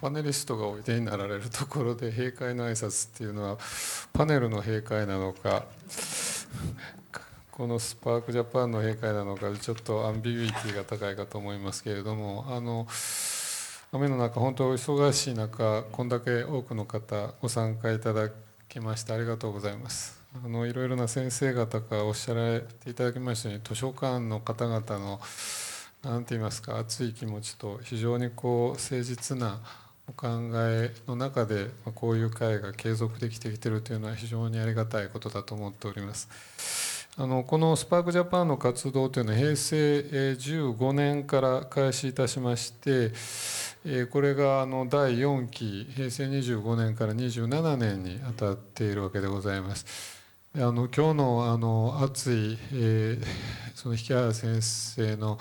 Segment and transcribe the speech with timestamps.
[0.00, 3.58] パネリストがおいでになられるところで閉会の挨拶っていうのは
[4.12, 5.64] パネルの閉会なのか
[7.50, 12.86] このスパークジャパンの閉会なのかちょっとアンビビリティが高いかと思いますけれどもあの
[13.92, 18.30] 雨の中本当お忙しい中こんだけ多くの方ご参加いただ
[18.68, 20.20] きましてありがとうございます。
[20.32, 25.20] あのいろいろな先生方がおっしゃられていただきましたように図書館の方々の
[26.04, 29.60] 何て言いますか熱い気持ちと非常にこう誠実な
[30.10, 37.06] お考えの中でこういう会が継続できてきてるというのは非常にありがたいことだと思っております。
[37.16, 43.12] あのこのスパークジャパンの活動というのは平成15年から開始いたしまして
[44.06, 49.86] これがあの第4期平成25年から27年にあたっているわけでございます。
[50.56, 53.24] あの今日のあの熱い、えー、
[53.76, 55.38] その引原先生の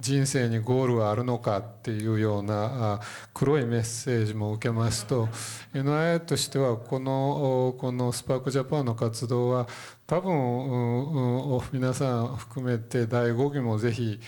[0.00, 3.00] 人生にゴールはあるのかっていうような
[3.32, 5.28] 黒いメッセージも受けますと
[5.74, 9.68] NIA としてはこのこのスパークジャパンの活動は
[10.06, 14.20] 多分皆さん含めて第5期もぜひ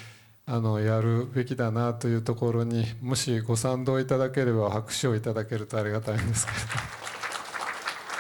[0.47, 6.65] あのやるべきだなというところにもしご賛同いただければ拍手をいただけるとありがたいんですけれど。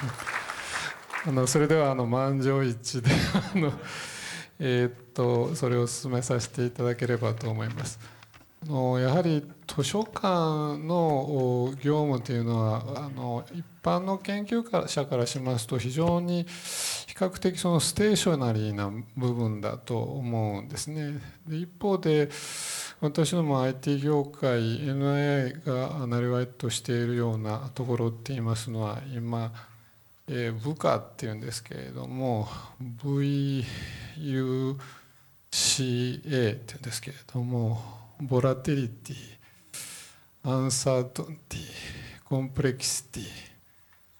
[1.26, 3.10] あのそれではあの満場一致で
[3.54, 3.72] あの、
[4.58, 7.98] えー、っとそれを進めさせていただければと思います。
[8.62, 21.20] あのやはり図書館の業務というのはあの一般の研究者からしますと非常に比較的そのステーショナリーな部分だと思うんですね。
[21.46, 22.30] で一方で
[23.00, 29.52] 私ども IT 業界 NII がなりわいとしているようなところっていいますのは今
[30.26, 32.48] えー、部下っていうんですけれども
[32.80, 33.62] V
[34.18, 34.78] UCA っ
[36.60, 37.80] ていうんですけれども
[38.20, 41.60] ボラティリティアンサートンティ
[42.24, 43.24] コンプレキシティ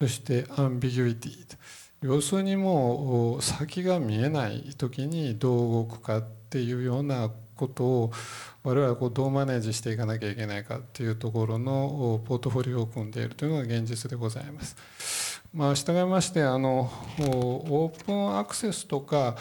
[0.01, 1.57] そしてアンビギュイティと
[2.03, 8.13] 要するにもう先が見えない時にどう動くかっていうようなことを
[8.63, 15.43] 我々はこうどうマネージしていかなきゃいけないかっていうところのポートフォリオを組んでいるというのが現実でございます。
[15.53, 19.37] まあ、従いましてあのオープンアクセスとか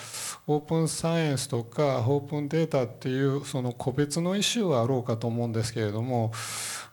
[0.45, 6.33] オープンサイエンスとかオープンデータっていうその個別のイシューはあろうかと思うんですけれども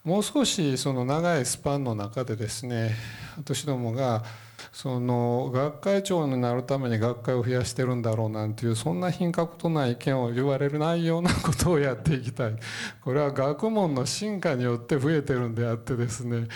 [0.04, 2.94] もう少しその長いスパンの中でですね
[3.36, 4.22] 私どもが
[4.72, 12.56] その学会長になるために学会を増やしてるんだろうなんていうそんな品格とない意見を言われるないようなことをやっていきたい。
[13.02, 16.48] これは学問の進化によって増えてるんであってですね。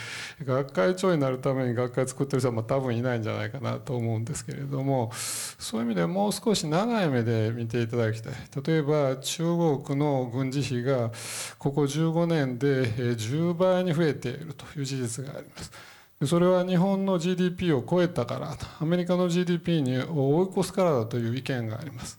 [0.45, 5.11] 学会長になるために学会作ってる人は多分いないんじゃないかなと思うんですけれども
[5.59, 8.33] そういう意味でもう少し長い目で見ていただきたい。
[8.65, 9.45] 例えば中
[9.85, 11.11] 国の軍事費が
[11.59, 15.94] ここ15年で10倍に増えているという事実があります。
[16.23, 22.19] それは日本の GDP を超えたからアメリカの GDP に追い越すからだという意見があります。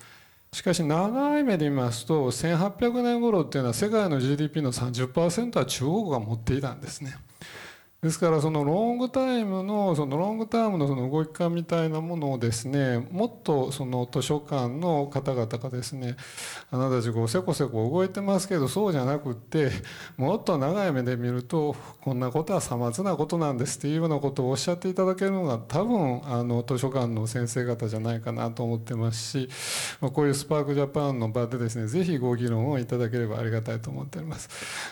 [0.52, 7.18] しかし長い目で見ますと1800年頃っていうのは世界の GDP の30%は中国が持っていたんですね。
[8.02, 16.16] ですからそのロングタイムのそのロングタームのその動き感みたいなものをですねもっとその図書館の方々がですね
[16.70, 19.72] あなたたちこうせこせこ動いてますけどそうじゃなくって
[20.18, 29.50] もっと長い目で見るとこんなことはさまつなことなんですっていうようなことをおっしゃっていただけるのが多分あの図書館の先生方じゃないかなと思ってますし
[30.00, 34.50] こういうスパークジャパンの場でですねぜひご議論をいただければありがたいと思っております。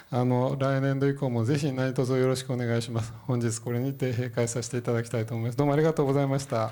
[0.09, 3.03] あの来年度以降もぜひ何卒よろしくお願いします。
[3.28, 5.58] 本日これにて閉会させていただきたいと思います。
[5.58, 6.72] どうもありがとうございました。